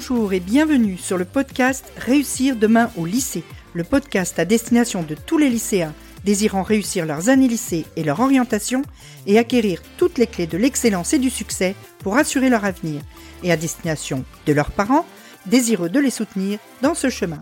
[0.00, 3.42] Bonjour et bienvenue sur le podcast Réussir demain au lycée,
[3.72, 5.92] le podcast à destination de tous les lycéens
[6.22, 8.82] désirant réussir leurs années lycée et leur orientation
[9.26, 13.02] et acquérir toutes les clés de l'excellence et du succès pour assurer leur avenir,
[13.42, 15.04] et à destination de leurs parents
[15.46, 17.40] désireux de les soutenir dans ce chemin.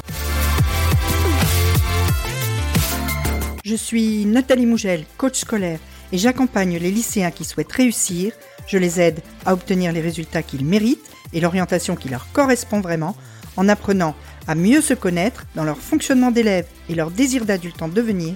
[3.67, 5.79] Je suis Nathalie Mougel, coach scolaire,
[6.11, 8.33] et j'accompagne les lycéens qui souhaitent réussir.
[8.67, 13.17] Je les aide à obtenir les résultats qu'ils méritent et l'orientation qui leur correspond vraiment
[13.57, 14.15] en apprenant
[14.47, 18.35] à mieux se connaître dans leur fonctionnement d'élève et leur désir d'adulte en devenir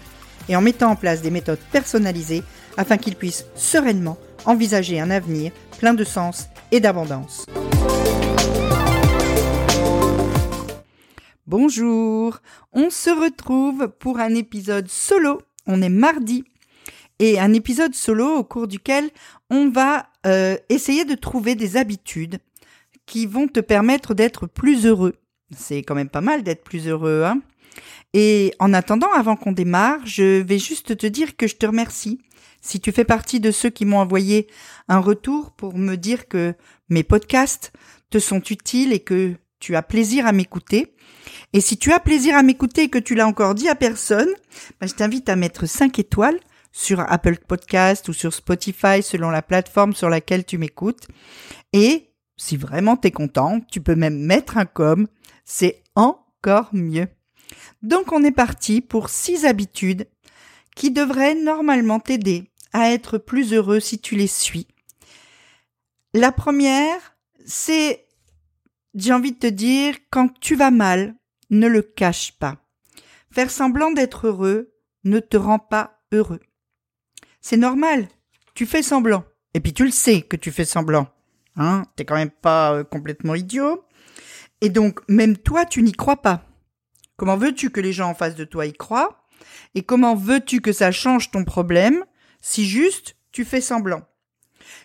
[0.48, 2.42] et en mettant en place des méthodes personnalisées
[2.76, 7.44] afin qu'ils puissent sereinement envisager un avenir plein de sens et d'abondance.
[11.46, 12.38] Bonjour,
[12.72, 15.42] on se retrouve pour un épisode solo.
[15.66, 16.44] On est mardi
[17.18, 19.10] et un épisode solo au cours duquel
[19.50, 22.38] on va euh, essayer de trouver des habitudes
[23.10, 25.16] qui vont te permettre d'être plus heureux.
[25.54, 27.42] C'est quand même pas mal d'être plus heureux, hein
[28.12, 32.20] et en attendant, avant qu'on démarre, je vais juste te dire que je te remercie.
[32.60, 34.48] Si tu fais partie de ceux qui m'ont envoyé
[34.88, 36.54] un retour pour me dire que
[36.88, 37.72] mes podcasts
[38.10, 40.94] te sont utiles et que tu as plaisir à m'écouter.
[41.52, 44.30] Et si tu as plaisir à m'écouter et que tu l'as encore dit à personne,
[44.80, 46.40] bah, je t'invite à mettre 5 étoiles
[46.72, 51.06] sur Apple Podcast ou sur Spotify selon la plateforme sur laquelle tu m'écoutes.
[51.72, 52.09] Et
[52.40, 55.06] si vraiment t'es content, tu peux même mettre un com.
[55.44, 57.06] C'est encore mieux.
[57.82, 60.08] Donc on est parti pour six habitudes
[60.74, 64.66] qui devraient normalement t'aider à être plus heureux si tu les suis.
[66.14, 67.14] La première,
[67.44, 68.06] c'est,
[68.94, 71.14] j'ai envie de te dire, quand tu vas mal,
[71.50, 72.56] ne le cache pas.
[73.30, 74.72] Faire semblant d'être heureux
[75.04, 76.40] ne te rend pas heureux.
[77.42, 78.08] C'est normal,
[78.54, 79.24] tu fais semblant.
[79.52, 81.08] Et puis tu le sais que tu fais semblant.
[81.56, 83.84] Hein, t'es quand même pas euh, complètement idiot.
[84.60, 86.44] Et donc, même toi, tu n'y crois pas.
[87.16, 89.26] Comment veux-tu que les gens en face de toi y croient?
[89.74, 92.04] Et comment veux-tu que ça change ton problème
[92.40, 94.02] si juste tu fais semblant?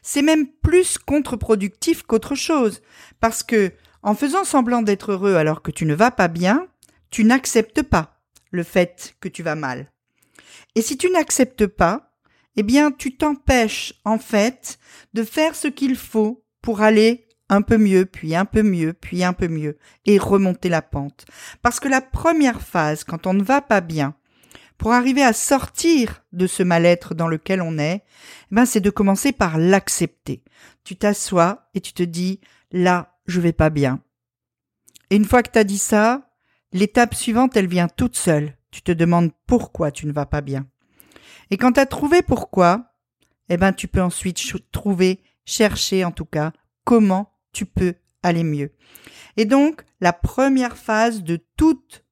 [0.01, 2.81] C'est même plus contre-productif qu'autre chose,
[3.19, 3.71] parce que
[4.03, 6.67] en faisant semblant d'être heureux alors que tu ne vas pas bien,
[7.09, 8.21] tu n'acceptes pas
[8.51, 9.91] le fait que tu vas mal.
[10.75, 12.13] Et si tu n'acceptes pas,
[12.55, 14.79] eh bien tu t'empêches en fait
[15.13, 19.23] de faire ce qu'il faut pour aller un peu mieux, puis un peu mieux, puis
[19.23, 21.25] un peu mieux, et remonter la pente.
[21.61, 24.15] Parce que la première phase, quand on ne va pas bien,
[24.79, 28.03] pour arriver à sortir de ce mal-être dans lequel on est,
[28.51, 30.43] eh ben c'est de commencer par l'accepter.
[30.83, 34.01] Tu t'assois et tu te dis là, je vais pas bien.
[35.11, 36.31] Et une fois que tu as dit ça,
[36.73, 38.57] l'étape suivante, elle vient toute seule.
[38.71, 40.65] Tu te demandes pourquoi tu ne vas pas bien.
[41.51, 42.91] Et quand tu as trouvé pourquoi,
[43.49, 46.51] eh ben tu peux ensuite trouver, chercher en tout cas,
[46.83, 48.71] comment tu peux aller mieux.
[49.37, 52.03] Et donc, la première phase de toute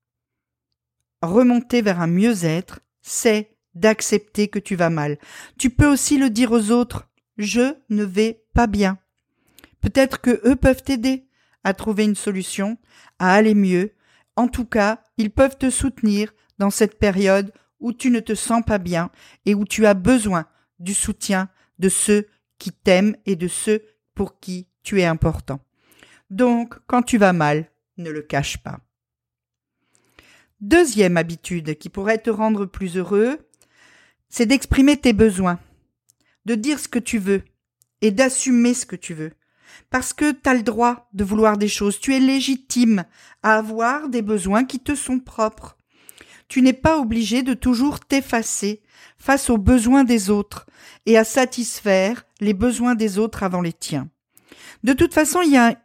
[1.21, 5.17] remontée vers un mieux-être, c'est d'accepter que tu vas mal.
[5.57, 8.99] Tu peux aussi le dire aux autres, je ne vais pas bien.
[9.81, 11.27] Peut-être que eux peuvent t'aider
[11.63, 12.77] à trouver une solution,
[13.19, 13.93] à aller mieux.
[14.35, 18.63] En tout cas, ils peuvent te soutenir dans cette période où tu ne te sens
[18.65, 19.09] pas bien
[19.45, 20.45] et où tu as besoin
[20.79, 21.49] du soutien
[21.79, 22.27] de ceux
[22.59, 23.83] qui t'aiment et de ceux
[24.15, 25.59] pour qui tu es important.
[26.29, 28.79] Donc, quand tu vas mal, ne le cache pas.
[30.61, 33.37] Deuxième habitude qui pourrait te rendre plus heureux,
[34.29, 35.59] c'est d'exprimer tes besoins,
[36.45, 37.43] de dire ce que tu veux
[38.01, 39.33] et d'assumer ce que tu veux.
[39.89, 43.05] Parce que tu as le droit de vouloir des choses, tu es légitime
[43.43, 45.77] à avoir des besoins qui te sont propres.
[46.47, 48.81] Tu n'es pas obligé de toujours t'effacer
[49.17, 50.65] face aux besoins des autres
[51.05, 54.09] et à satisfaire les besoins des autres avant les tiens.
[54.83, 55.77] De toute façon, il y a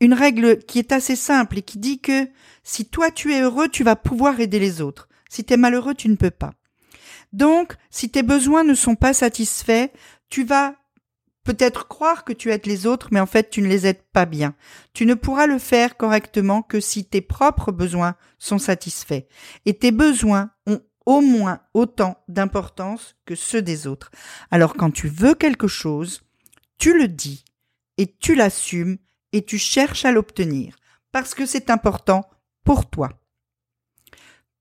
[0.00, 2.28] une règle qui est assez simple et qui dit que
[2.62, 5.08] si toi tu es heureux, tu vas pouvoir aider les autres.
[5.28, 6.52] Si tu es malheureux, tu ne peux pas.
[7.32, 9.88] Donc, si tes besoins ne sont pas satisfaits,
[10.28, 10.76] tu vas
[11.44, 14.24] peut-être croire que tu aides les autres, mais en fait tu ne les aides pas
[14.24, 14.54] bien.
[14.94, 19.24] Tu ne pourras le faire correctement que si tes propres besoins sont satisfaits.
[19.66, 24.10] Et tes besoins ont au moins autant d'importance que ceux des autres.
[24.50, 26.22] Alors quand tu veux quelque chose,
[26.78, 27.44] tu le dis
[27.98, 28.98] et tu l'assumes
[29.32, 30.76] et tu cherches à l'obtenir
[31.12, 32.28] parce que c'est important
[32.64, 33.20] pour toi.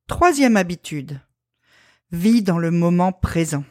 [0.07, 1.19] Troisième habitude.
[2.12, 3.63] Vis dans le moment présent.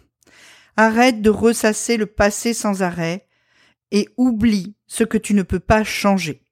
[0.76, 3.28] Arrête de ressasser le passé sans arrêt
[3.90, 6.42] et oublie ce que tu ne peux pas changer.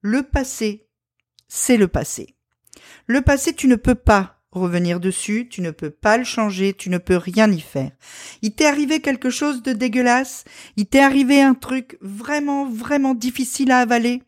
[0.00, 0.86] Le passé,
[1.48, 2.36] c'est le passé.
[3.06, 6.90] Le passé, tu ne peux pas revenir dessus, tu ne peux pas le changer, tu
[6.90, 7.90] ne peux rien y faire.
[8.42, 10.44] Il t'est arrivé quelque chose de dégueulasse,
[10.76, 14.22] il t'est arrivé un truc vraiment, vraiment difficile à avaler?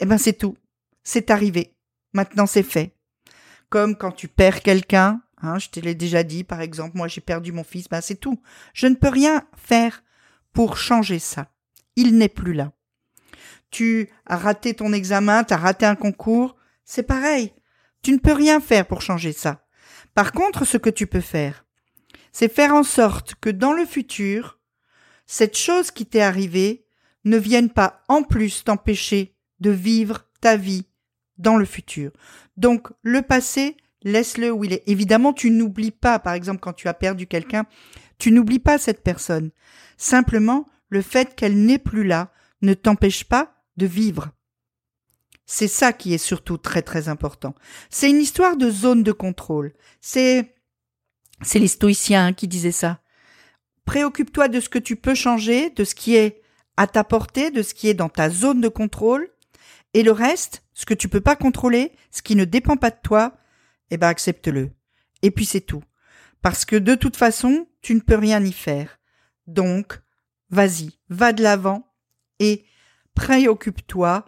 [0.00, 0.56] eh ben c'est tout.
[1.02, 1.74] C'est arrivé.
[2.12, 2.96] Maintenant c'est fait.
[3.68, 7.20] Comme quand tu perds quelqu'un, hein, je te l'ai déjà dit, par exemple, moi j'ai
[7.20, 8.40] perdu mon fils, ben c'est tout.
[8.74, 10.02] Je ne peux rien faire
[10.52, 11.50] pour changer ça.
[11.96, 12.72] Il n'est plus là.
[13.70, 17.52] Tu as raté ton examen, tu as raté un concours, c'est pareil.
[18.06, 19.66] Tu ne peux rien faire pour changer ça.
[20.14, 21.66] Par contre, ce que tu peux faire,
[22.30, 24.60] c'est faire en sorte que dans le futur,
[25.26, 26.86] cette chose qui t'est arrivée
[27.24, 30.86] ne vienne pas en plus t'empêcher de vivre ta vie
[31.38, 32.12] dans le futur.
[32.56, 34.84] Donc le passé, laisse-le où il est.
[34.86, 37.66] Évidemment, tu n'oublies pas, par exemple, quand tu as perdu quelqu'un,
[38.18, 39.50] tu n'oublies pas cette personne.
[39.96, 42.30] Simplement, le fait qu'elle n'est plus là
[42.62, 44.30] ne t'empêche pas de vivre.
[45.46, 47.54] C'est ça qui est surtout très très important.
[47.88, 49.72] C'est une histoire de zone de contrôle.
[50.00, 50.56] C'est
[51.42, 53.00] c'est les stoïciens qui disaient ça.
[53.84, 56.42] Préoccupe-toi de ce que tu peux changer, de ce qui est
[56.76, 59.30] à ta portée, de ce qui est dans ta zone de contrôle,
[59.94, 62.98] et le reste, ce que tu peux pas contrôler, ce qui ne dépend pas de
[63.02, 63.36] toi,
[63.90, 64.72] eh ben accepte-le.
[65.22, 65.82] Et puis c'est tout.
[66.42, 68.98] Parce que de toute façon, tu ne peux rien y faire.
[69.46, 70.00] Donc,
[70.50, 71.94] vas-y, va de l'avant
[72.40, 72.66] et
[73.14, 74.26] préoccupe-toi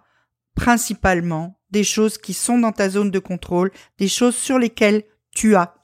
[0.58, 5.54] principalement des choses qui sont dans ta zone de contrôle, des choses sur lesquelles tu
[5.54, 5.76] as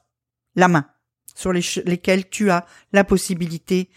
[0.55, 0.85] la main,
[1.33, 3.89] sur lesquelles tu as la possibilité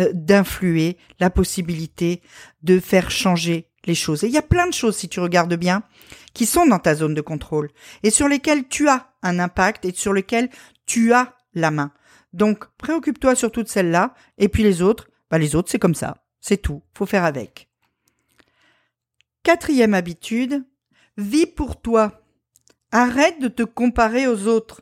[0.00, 2.20] euh, d'influer, la possibilité
[2.62, 4.24] de faire changer les choses.
[4.24, 5.84] Et il y a plein de choses, si tu regardes bien,
[6.32, 7.70] qui sont dans ta zone de contrôle
[8.02, 10.50] et sur lesquelles tu as un impact et sur lesquelles
[10.84, 11.92] tu as la main.
[12.32, 16.16] Donc, préoccupe-toi sur toutes celles-là et puis les autres, bah les autres, c'est comme ça.
[16.40, 16.82] C'est tout.
[16.92, 17.68] Faut faire avec.
[19.44, 20.64] Quatrième habitude,
[21.18, 22.22] vis pour toi.
[22.92, 24.80] Arrête de te comparer aux autres.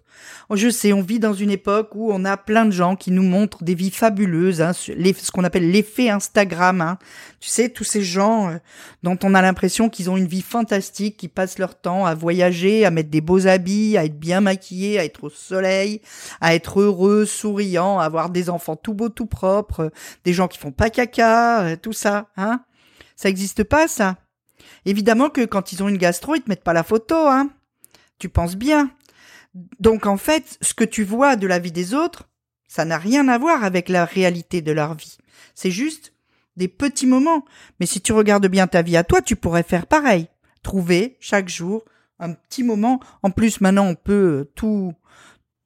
[0.51, 3.11] Oh, je sais, on vit dans une époque où on a plein de gens qui
[3.11, 6.81] nous montrent des vies fabuleuses, hein, ce qu'on appelle l'effet Instagram.
[6.81, 6.99] Hein.
[7.41, 8.59] Tu sais, tous ces gens euh,
[9.03, 12.85] dont on a l'impression qu'ils ont une vie fantastique, qui passent leur temps à voyager,
[12.85, 16.03] à mettre des beaux habits, à être bien maquillés, à être au soleil,
[16.41, 19.91] à être heureux, souriants, à avoir des enfants tout beaux, tout propres,
[20.25, 22.29] des gens qui font pas caca, euh, tout ça.
[22.37, 22.63] Hein
[23.17, 24.22] ça n'existe pas, ça?
[24.85, 27.51] Évidemment que quand ils ont une gastro, ils te mettent pas la photo, hein.
[28.19, 28.91] Tu penses bien.
[29.81, 32.29] Donc en fait, ce que tu vois de la vie des autres,
[32.69, 35.19] ça n'a rien à voir avec la réalité de leur vie.
[35.55, 36.13] C'est juste
[36.57, 37.45] des petits moments.
[37.81, 40.29] Mais si tu regardes bien ta vie à toi, tu pourrais faire pareil.
[40.63, 41.85] Trouver chaque jour
[42.19, 43.01] un petit moment.
[43.23, 44.95] En plus, maintenant, on peut tout,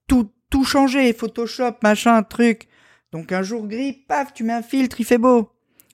[0.09, 1.13] tout, tout changer.
[1.13, 2.69] Photoshop, machin, truc.
[3.13, 5.51] Donc un jour gris, paf, tu mets un filtre, il fait beau.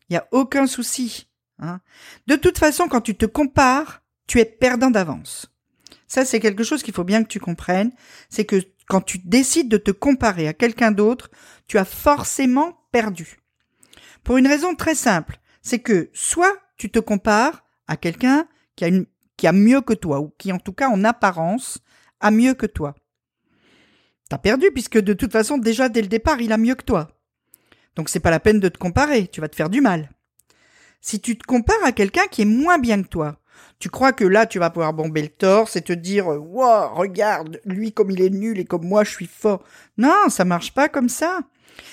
[0.09, 1.27] Il n'y a aucun souci.
[1.63, 1.81] Hein.
[2.27, 5.51] De toute façon, quand tu te compares, tu es perdant d'avance.
[6.09, 7.93] Ça, c'est quelque chose qu'il faut bien que tu comprennes.
[8.29, 11.31] C'est que quand tu décides de te comparer à quelqu'un d'autre,
[11.69, 13.39] tu as forcément perdu.
[14.25, 15.39] Pour une raison très simple.
[15.63, 18.91] C'est que soit tu te compares à quelqu'un qui a,
[19.37, 21.79] qui a mieux que toi, ou qui en tout cas en apparence
[22.21, 22.95] a mieux que toi.
[24.29, 27.09] T'as perdu puisque de toute façon déjà dès le départ il a mieux que toi.
[27.95, 30.11] Donc c'est pas la peine de te comparer, tu vas te faire du mal.
[31.05, 33.37] Si tu te compares à quelqu'un qui est moins bien que toi,
[33.81, 37.61] tu crois que là tu vas pouvoir bomber le torse et te dire wow, regarde,
[37.65, 39.65] lui comme il est nul et comme moi je suis fort.
[39.99, 41.41] Non, ça marche pas comme ça.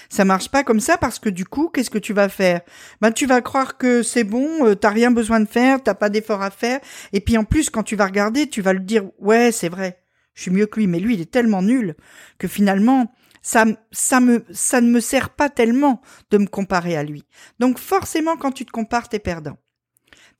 [0.09, 2.61] Ça marche pas comme ça parce que du coup, qu'est-ce que tu vas faire?
[3.01, 6.09] Ben tu vas croire que c'est bon, euh, t'as rien besoin de faire, t'as pas
[6.09, 6.79] d'effort à faire,
[7.11, 10.03] et puis en plus quand tu vas regarder, tu vas le dire ouais c'est vrai,
[10.35, 11.95] je suis mieux que lui, mais lui il est tellement nul
[12.37, 17.25] que finalement ça, ça ne me sert pas tellement de me comparer à lui.
[17.59, 19.57] Donc forcément, quand tu te compares, t'es perdant.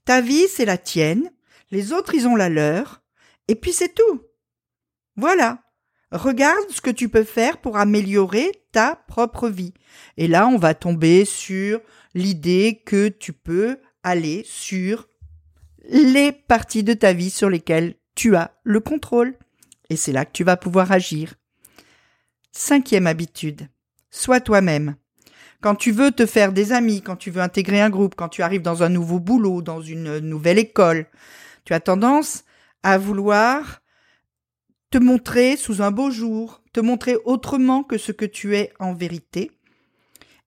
[0.06, 1.32] Ta vie, c'est la tienne.
[1.72, 3.04] Les autres, ils ont la leur.
[3.48, 4.22] Et puis c'est tout.
[5.16, 5.64] Voilà.
[6.12, 9.74] Regarde ce que tu peux faire pour améliorer ta propre vie.
[10.18, 11.82] Et là, on va tomber sur
[12.16, 15.08] l'idée que tu peux aller sur
[15.88, 19.38] les parties de ta vie sur lesquelles tu as le contrôle.
[19.90, 21.36] Et c'est là que tu vas pouvoir agir.
[22.52, 23.68] Cinquième habitude.
[24.10, 24.96] Sois toi-même.
[25.62, 28.42] Quand tu veux te faire des amis, quand tu veux intégrer un groupe, quand tu
[28.42, 31.06] arrives dans un nouveau boulot, dans une nouvelle école,
[31.66, 32.44] tu as tendance
[32.82, 33.82] à vouloir
[34.90, 38.94] te montrer sous un beau jour, te montrer autrement que ce que tu es en
[38.94, 39.52] vérité,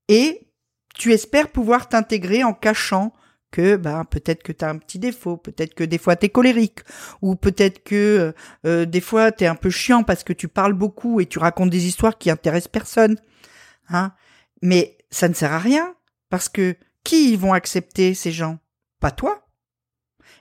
[0.09, 0.49] et
[0.95, 3.13] tu espères pouvoir t'intégrer en cachant
[3.53, 6.29] que ben peut-être que tu as un petit défaut, peut-être que des fois tu es
[6.29, 6.81] colérique
[7.21, 8.33] ou peut-être que euh,
[8.67, 11.39] euh, des fois tu es un peu chiant parce que tu parles beaucoup et tu
[11.39, 13.17] racontes des histoires qui intéressent personne.
[13.89, 14.13] Hein
[14.63, 15.95] Mais ça ne sert à rien
[16.31, 18.59] parce que qui ils vont accepter ces gens?
[18.99, 19.47] Pas toi.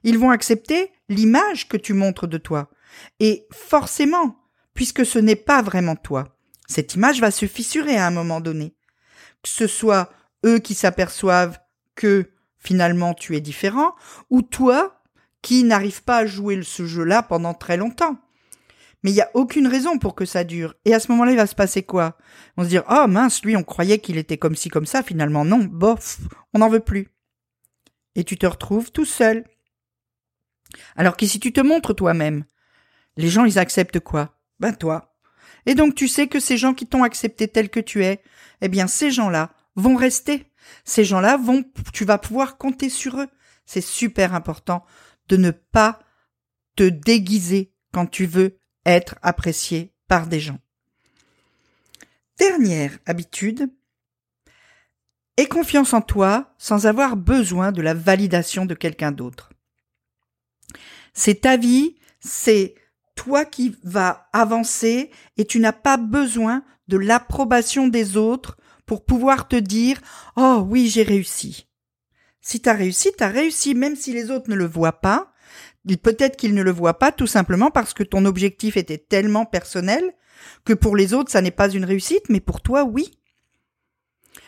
[0.03, 2.71] Ils vont accepter l'image que tu montres de toi.
[3.19, 4.37] Et forcément,
[4.73, 6.37] puisque ce n'est pas vraiment toi,
[6.67, 8.75] cette image va se fissurer à un moment donné.
[9.43, 10.11] Que ce soit
[10.45, 11.59] eux qui s'aperçoivent
[11.95, 13.95] que finalement tu es différent,
[14.29, 15.01] ou toi
[15.41, 18.17] qui n'arrivent pas à jouer ce jeu-là pendant très longtemps.
[19.03, 20.75] Mais il n'y a aucune raison pour que ça dure.
[20.85, 22.17] Et à ce moment-là, il va se passer quoi?
[22.55, 25.43] On se dire, oh mince, lui, on croyait qu'il était comme ci, comme ça, finalement
[25.43, 26.19] non, bof,
[26.53, 27.07] on n'en veut plus.
[28.15, 29.45] Et tu te retrouves tout seul.
[30.95, 32.45] Alors que si tu te montres toi-même,
[33.17, 34.37] les gens, ils acceptent quoi?
[34.59, 35.15] Ben toi.
[35.65, 38.21] Et donc tu sais que ces gens qui t'ont accepté tel que tu es,
[38.61, 40.50] eh bien ces gens-là vont rester.
[40.83, 41.63] Ces gens-là vont,
[41.93, 43.27] tu vas pouvoir compter sur eux.
[43.65, 44.83] C'est super important
[45.27, 45.99] de ne pas
[46.75, 50.59] te déguiser quand tu veux être apprécié par des gens.
[52.37, 53.71] Dernière habitude,
[55.37, 59.51] aie confiance en toi sans avoir besoin de la validation de quelqu'un d'autre.
[61.13, 62.75] C'est ta vie, c'est
[63.15, 68.57] toi qui vas avancer et tu n'as pas besoin de l'approbation des autres
[68.91, 70.01] pour pouvoir te dire
[70.35, 71.65] Oh oui, j'ai réussi.
[72.41, 75.31] Si tu as réussi, tu as réussi, même si les autres ne le voient pas.
[76.03, 80.03] Peut-être qu'ils ne le voient pas tout simplement parce que ton objectif était tellement personnel
[80.65, 83.17] que pour les autres, ça n'est pas une réussite, mais pour toi, oui.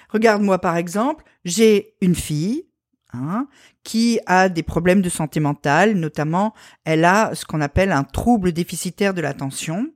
[0.09, 2.67] Regarde-moi par exemple, j'ai une fille
[3.13, 3.47] hein,
[3.85, 8.51] qui a des problèmes de santé mentale, notamment elle a ce qu'on appelle un trouble
[8.51, 9.92] déficitaire de l'attention,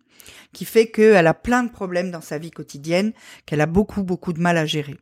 [0.54, 3.14] qui fait qu'elle a plein de problèmes dans sa vie quotidienne,
[3.46, 4.98] qu'elle a beaucoup beaucoup de mal à gérer.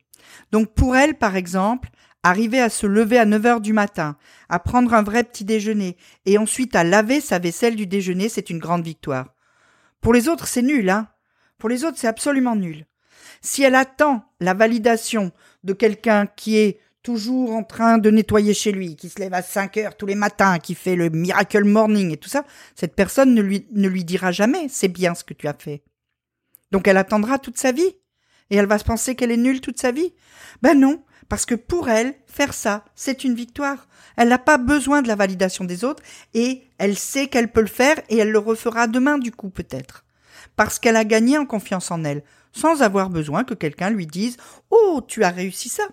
[0.51, 1.89] Donc pour elle, par exemple,
[2.23, 4.17] arriver à se lever à 9 heures du matin,
[4.49, 8.49] à prendre un vrai petit déjeuner, et ensuite à laver sa vaisselle du déjeuner, c'est
[8.49, 9.35] une grande victoire.
[10.01, 11.07] Pour les autres, c'est nul, hein.
[11.57, 12.85] Pour les autres, c'est absolument nul.
[13.41, 15.31] Si elle attend la validation
[15.63, 19.43] de quelqu'un qui est toujours en train de nettoyer chez lui, qui se lève à
[19.43, 22.43] 5 heures tous les matins, qui fait le miracle morning et tout ça,
[22.73, 25.83] cette personne ne lui, ne lui dira jamais c'est bien ce que tu as fait.
[26.71, 27.95] Donc elle attendra toute sa vie.
[28.49, 30.13] Et elle va se penser qu'elle est nulle toute sa vie.
[30.61, 33.87] Ben non, parce que pour elle, faire ça, c'est une victoire.
[34.17, 37.67] Elle n'a pas besoin de la validation des autres et elle sait qu'elle peut le
[37.67, 40.05] faire et elle le refera demain du coup peut-être.
[40.55, 44.37] Parce qu'elle a gagné en confiance en elle, sans avoir besoin que quelqu'un lui dise
[44.71, 45.83] Oh, tu as réussi ça.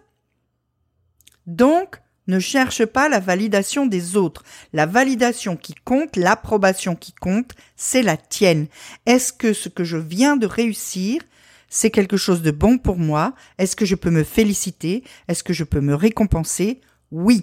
[1.46, 4.44] Donc, ne cherche pas la validation des autres.
[4.72, 8.68] La validation qui compte, l'approbation qui compte, c'est la tienne.
[9.06, 11.20] Est-ce que ce que je viens de réussir,
[11.68, 13.34] c'est quelque chose de bon pour moi?
[13.58, 15.02] Est-ce que je peux me féliciter?
[15.26, 16.80] Est-ce que je peux me récompenser?
[17.11, 17.40] Oui.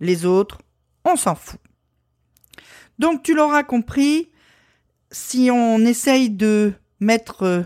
[0.00, 0.58] Les autres,
[1.04, 1.60] on s'en fout.
[2.98, 4.30] Donc tu l'auras compris,
[5.10, 7.62] si on essaye de mettre euh,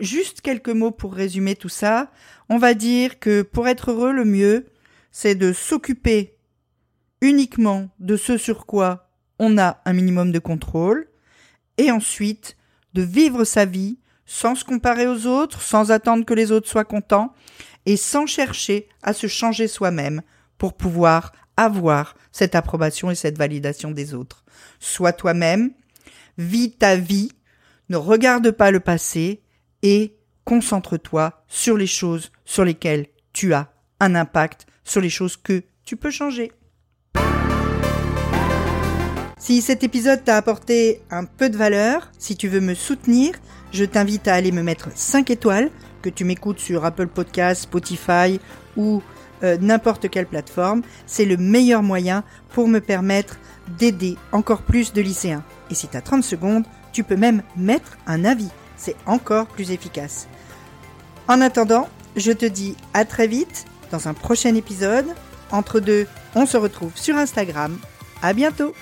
[0.00, 2.10] juste quelques mots pour résumer tout ça,
[2.48, 4.66] on va dire que pour être heureux, le mieux,
[5.12, 6.36] c'est de s'occuper
[7.20, 11.08] uniquement de ce sur quoi on a un minimum de contrôle,
[11.78, 12.56] et ensuite
[12.94, 16.84] de vivre sa vie sans se comparer aux autres, sans attendre que les autres soient
[16.84, 17.34] contents,
[17.86, 20.22] et sans chercher à se changer soi-même
[20.58, 24.44] pour pouvoir avoir cette approbation et cette validation des autres.
[24.80, 25.72] Sois toi-même,
[26.38, 27.32] vis ta vie,
[27.88, 29.42] ne regarde pas le passé
[29.82, 35.62] et concentre-toi sur les choses sur lesquelles tu as un impact sur les choses que
[35.84, 36.52] tu peux changer.
[39.38, 43.34] Si cet épisode t'a apporté un peu de valeur, si tu veux me soutenir,
[43.72, 45.70] je t'invite à aller me mettre 5 étoiles,
[46.00, 48.38] que tu m'écoutes sur Apple Podcasts, Spotify
[48.76, 49.02] ou
[49.42, 50.82] euh, n'importe quelle plateforme.
[51.06, 53.38] C'est le meilleur moyen pour me permettre
[53.78, 55.44] d'aider encore plus de lycéens.
[55.70, 58.50] Et si tu as 30 secondes, tu peux même mettre un avis.
[58.76, 60.28] C'est encore plus efficace.
[61.28, 65.06] En attendant, je te dis à très vite dans un prochain épisode.
[65.52, 67.78] Entre deux, on se retrouve sur Instagram.
[68.22, 68.74] À bientôt!